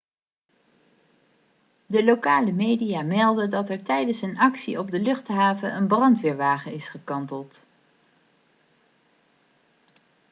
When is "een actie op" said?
4.21-4.91